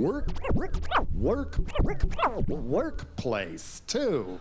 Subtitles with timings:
[0.00, 0.28] work,
[1.22, 2.04] work,
[2.48, 4.40] workplace too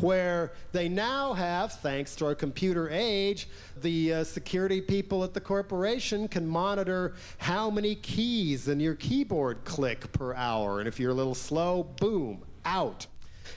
[0.00, 3.48] where they now have, thanks to our computer age,
[3.82, 9.64] the uh, security people at the corporation can monitor how many keys in your keyboard
[9.64, 10.78] click per hour.
[10.78, 13.06] And if you're a little slow, boom, out.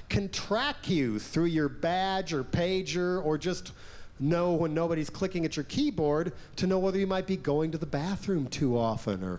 [0.10, 3.72] Can track you through your badge or pager or just
[4.20, 7.78] know when nobody's clicking at your keyboard to know whether you might be going to
[7.78, 9.38] the bathroom too often or.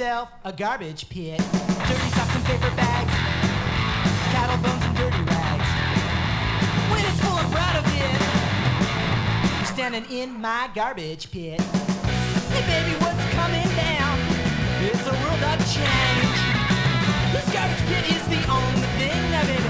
[0.00, 1.36] yourself a garbage pit.
[1.36, 3.12] Dirty socks and paper bags,
[4.32, 5.70] cattle bones and dirty rags.
[6.90, 9.58] When it's full, I'm proud of it.
[9.58, 11.60] you're Standing in my garbage pit.
[11.60, 14.16] Hey baby, what's coming down?
[14.88, 16.38] It's a world of change.
[17.34, 19.69] This garbage pit is the only thing I've ever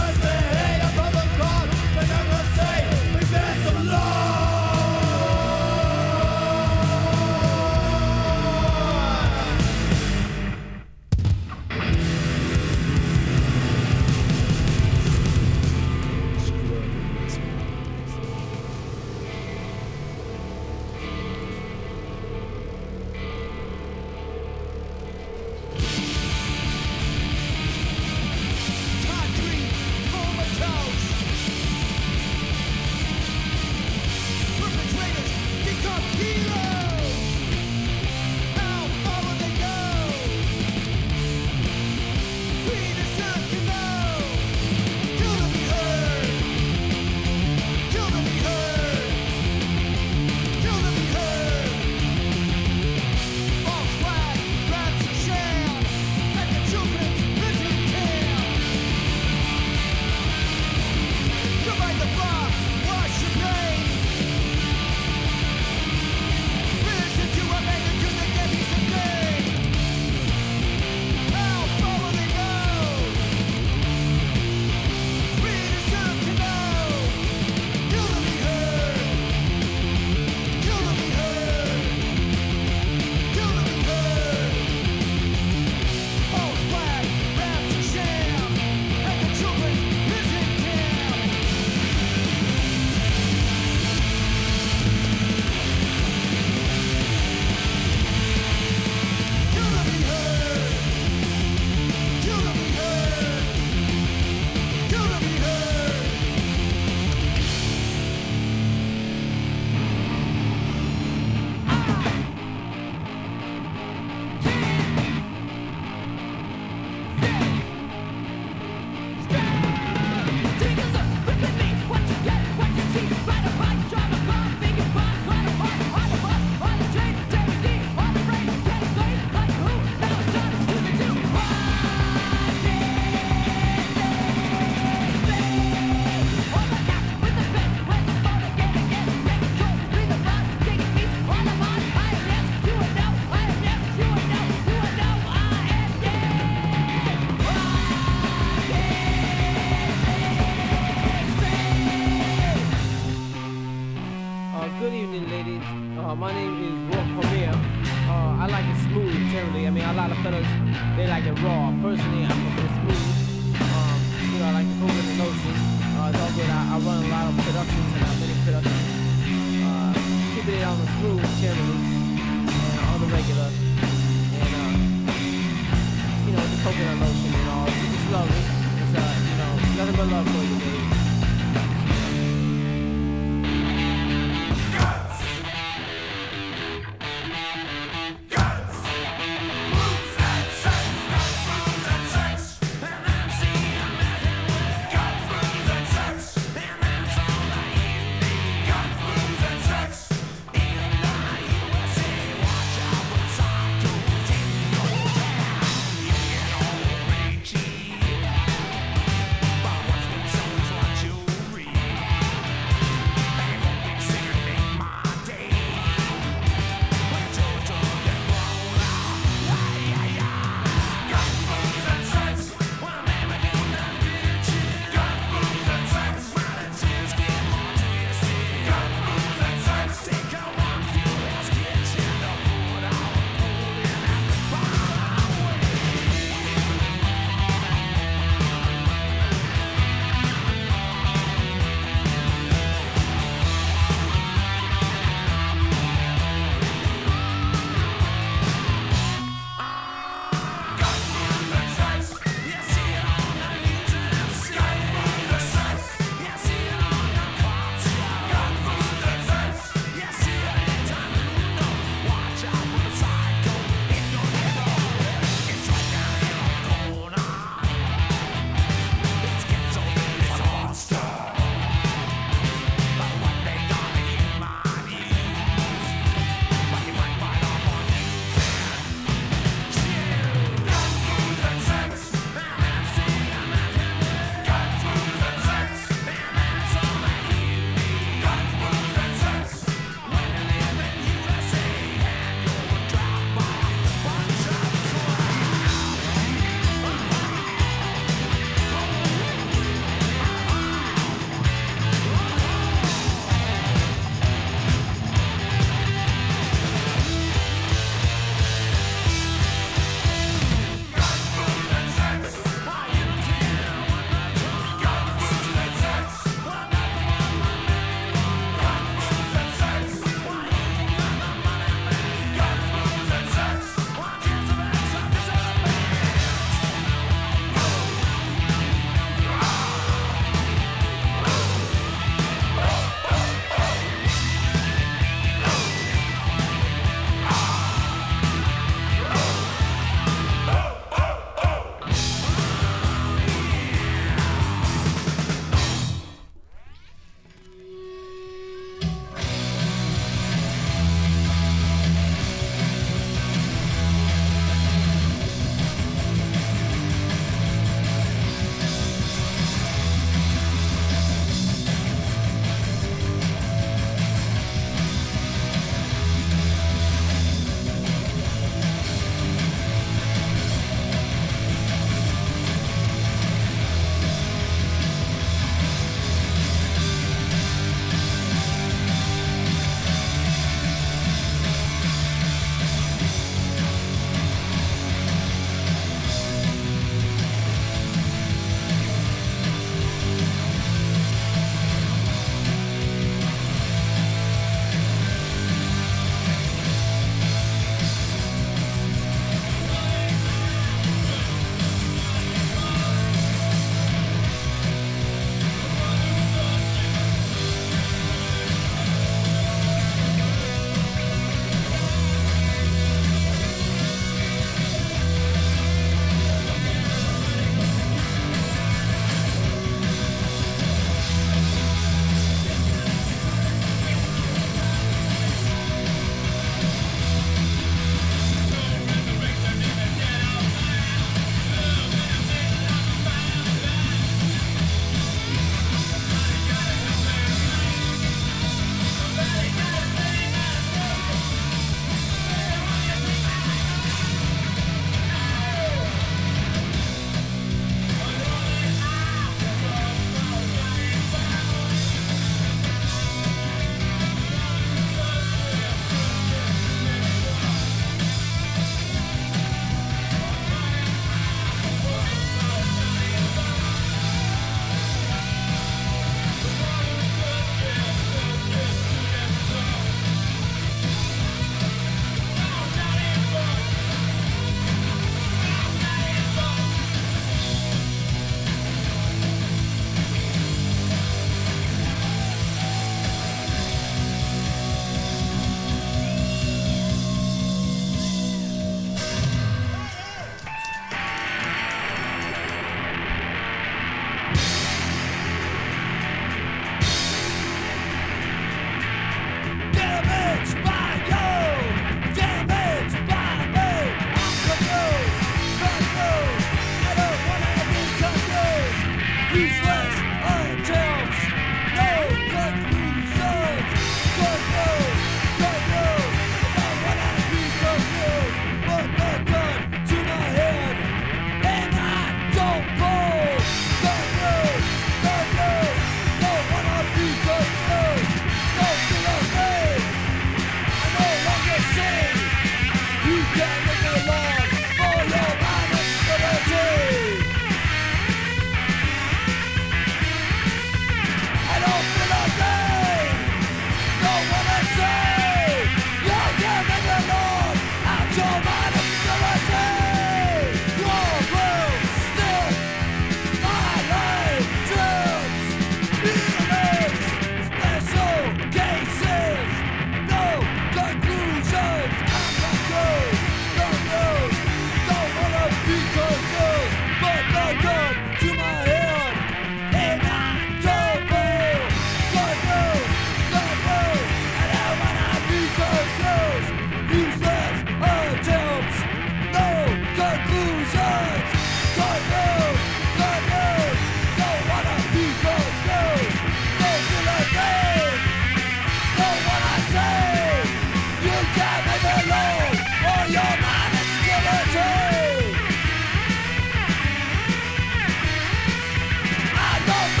[599.71, 600.00] Go!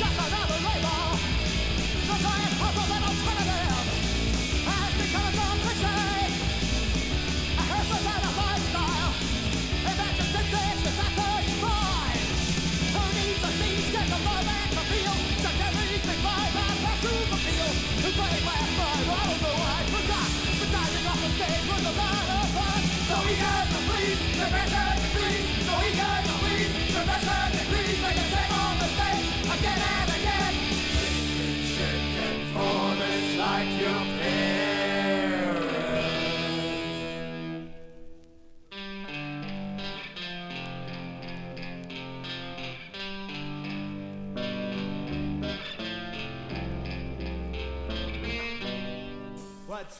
[0.00, 0.39] Just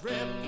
[0.02, 0.39] what's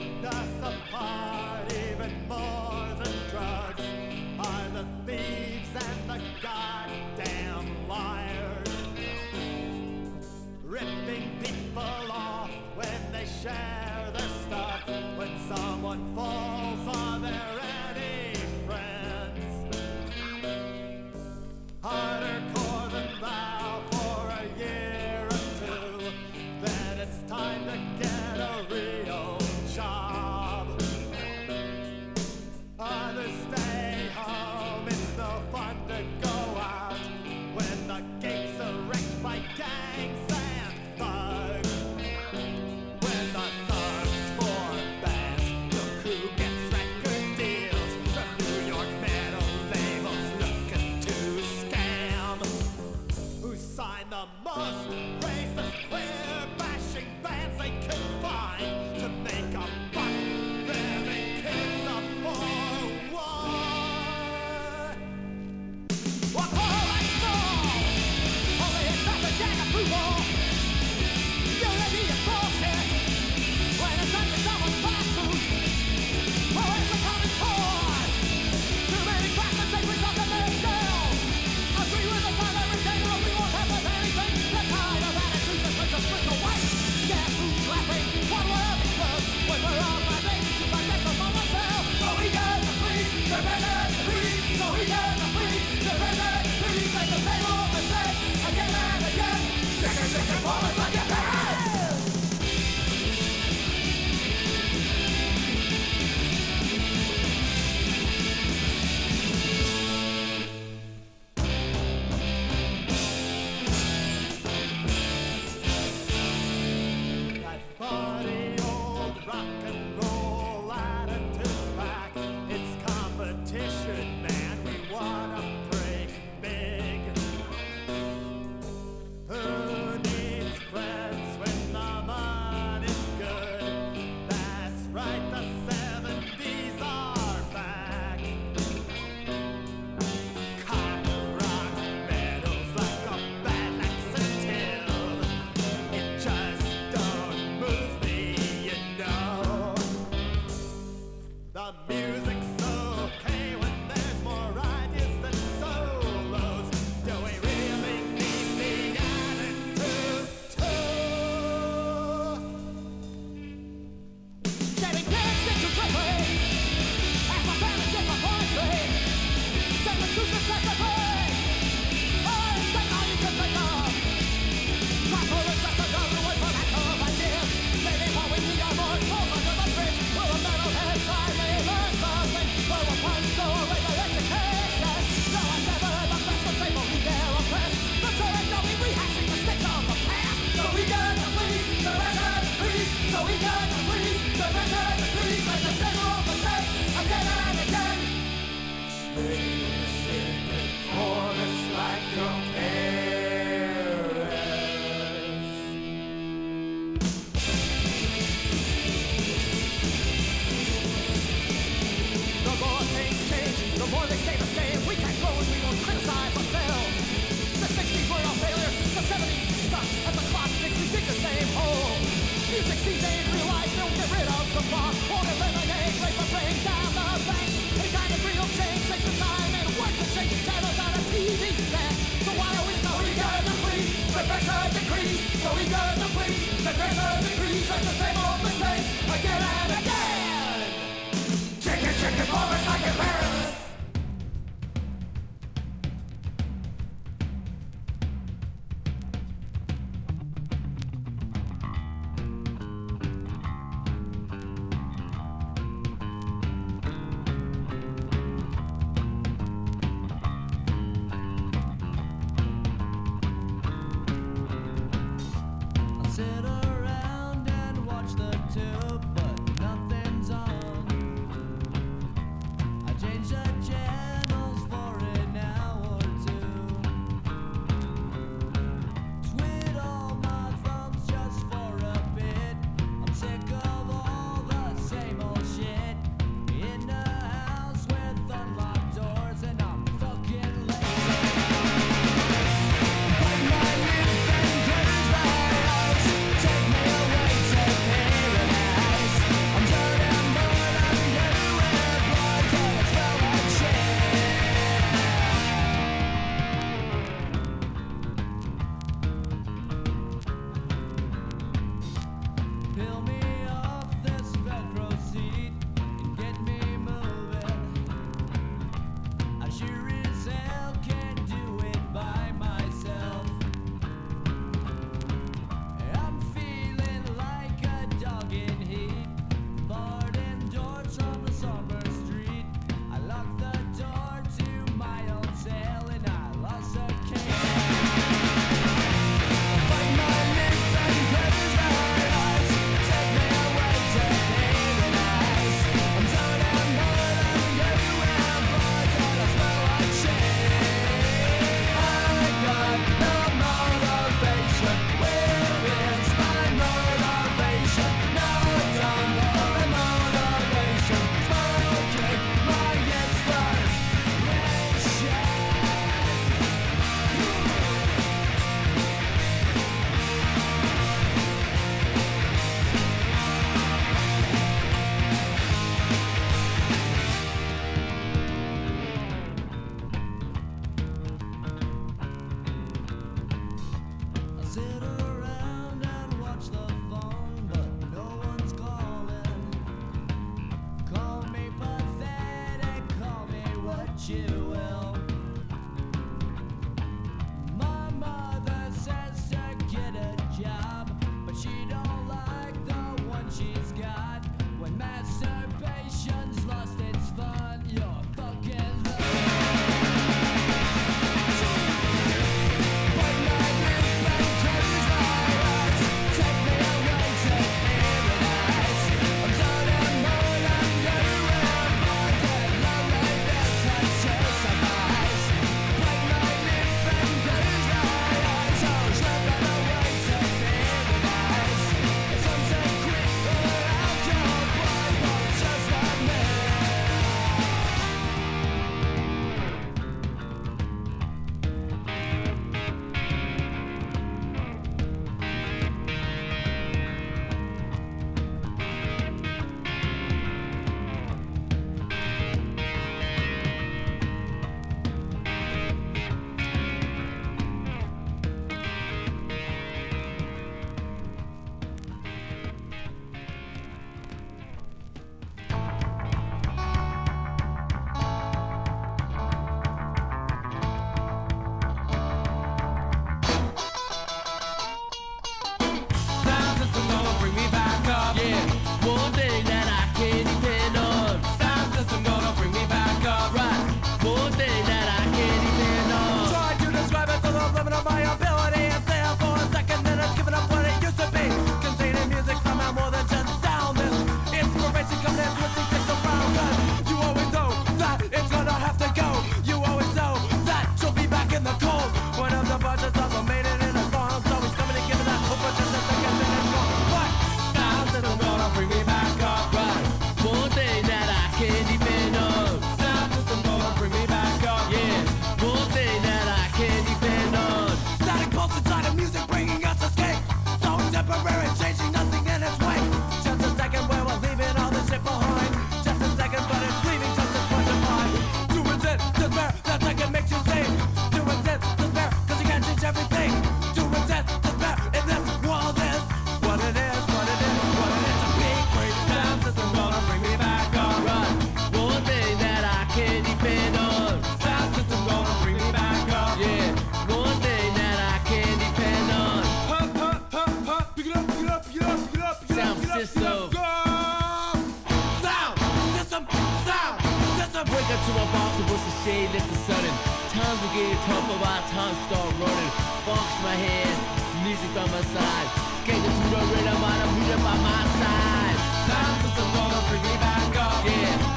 [559.05, 559.99] shade that's the sunning.
[560.31, 562.73] Times will get tough, but by time start running.
[563.05, 563.99] Fox my hand,
[564.45, 565.49] music by my side.
[565.83, 567.11] Schedule to the rhythm, I'm
[567.43, 568.59] by my side.
[568.87, 570.85] Time to start, bring me back up.
[570.87, 571.32] Yeah.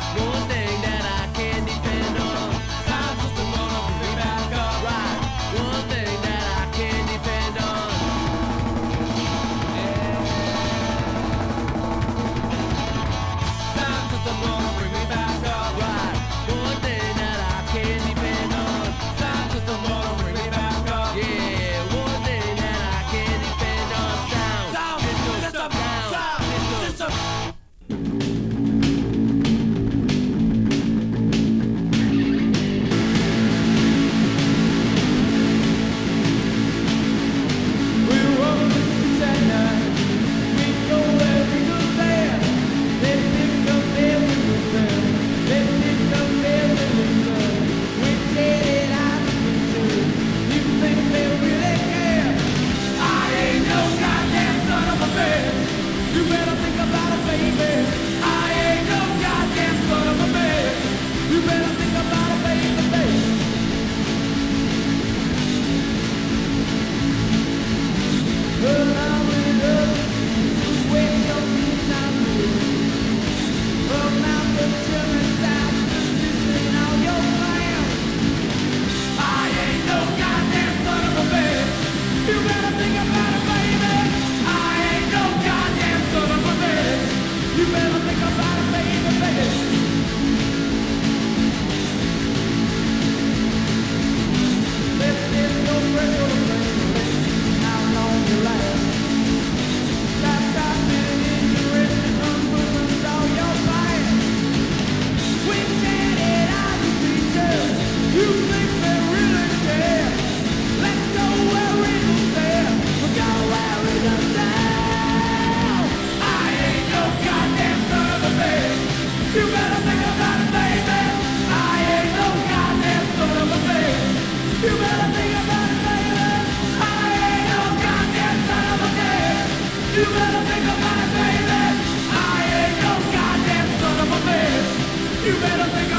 [135.26, 135.95] You better think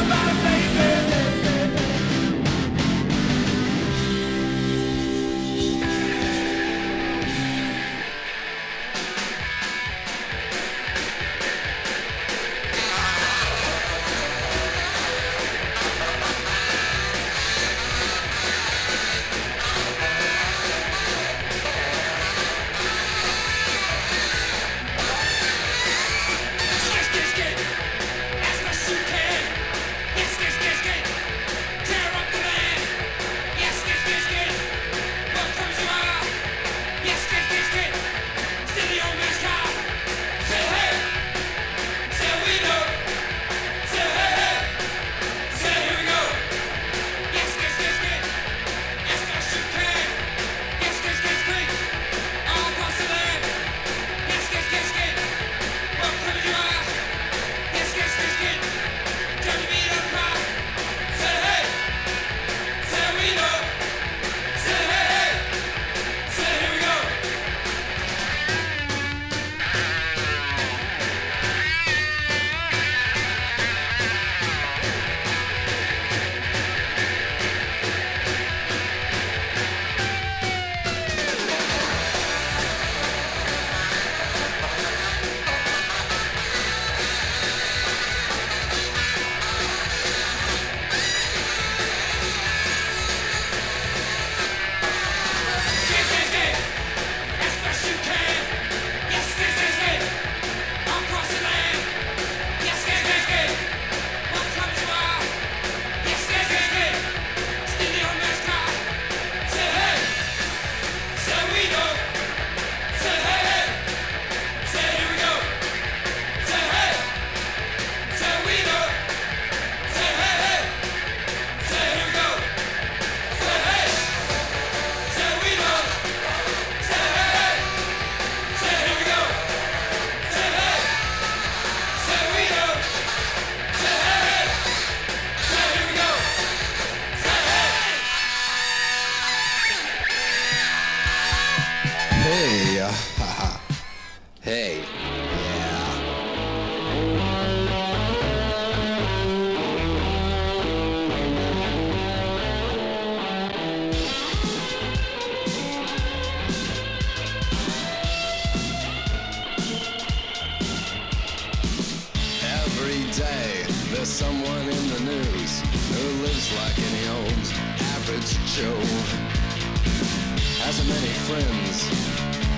[171.25, 171.89] friends,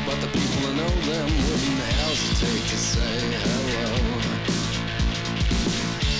[0.06, 3.86] but the people who know them wouldn't hesitate to say hello.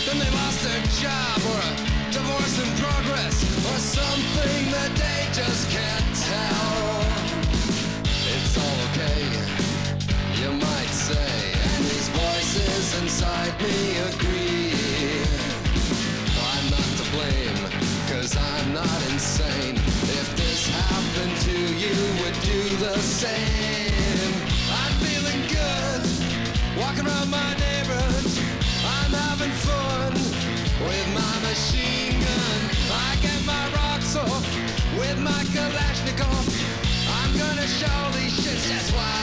[0.07, 1.73] Then they lost their job or a
[2.13, 3.37] divorce in progress
[3.69, 6.95] or something that they just can't tell.
[8.07, 9.25] It's all okay,
[10.41, 11.35] you might say,
[11.75, 14.73] and these voices inside me agree.
[16.51, 17.61] I'm not to blame,
[18.09, 19.78] cause I'm not insane.
[21.19, 24.33] Happened to you, would do the same.
[24.71, 26.07] I'm feeling good,
[26.79, 28.25] walking around my neighborhood.
[28.87, 30.13] I'm having fun
[30.87, 32.61] with my machine gun.
[32.93, 34.47] I get my rocks off
[34.97, 36.47] with my Kalashnikov.
[37.19, 39.18] I'm gonna show these shits just what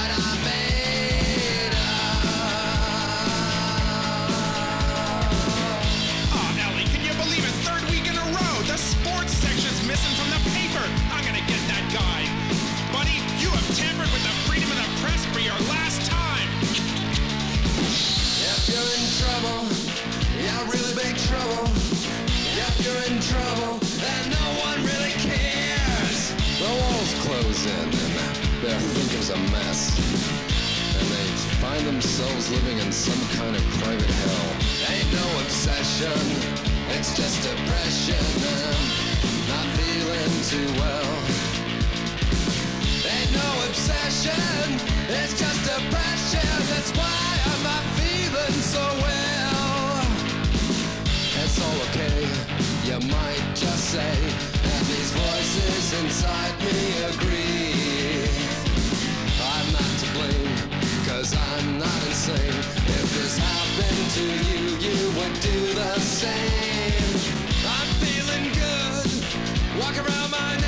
[27.66, 29.98] close in, and their thinking's a mess.
[30.98, 31.28] And they
[31.62, 34.48] find themselves living in some kind of private hell.
[34.90, 36.20] Ain't no obsession,
[36.96, 38.26] it's just depression.
[39.48, 41.14] Not feeling too well.
[43.06, 46.50] Ain't no obsession, it's just depression.
[46.72, 50.06] That's why I'm not feeling so well.
[51.42, 52.20] It's all okay,
[52.88, 54.18] you might just say.
[54.76, 57.45] And these voices inside me agree.
[61.26, 62.50] Cause I'm not insane.
[62.50, 67.16] If this happened to you, you would do the same.
[67.66, 70.65] I'm feeling good, walk around my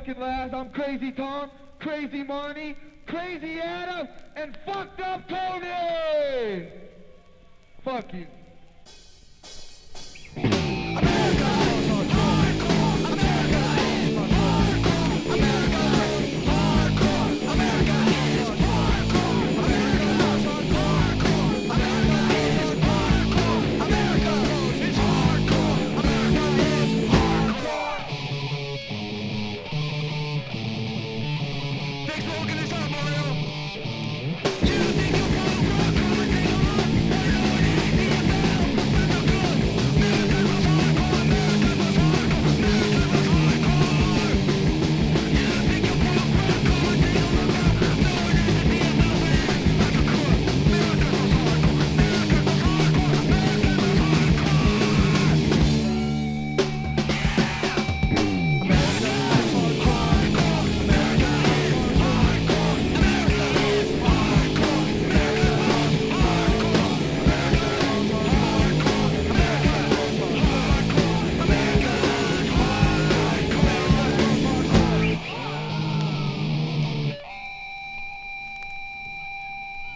[0.00, 0.54] fucking last.
[0.54, 2.74] I'm Crazy Tom, Crazy Marnie,
[3.06, 6.68] Crazy Adam, and fucked up Tony!
[7.84, 8.26] Fuck you.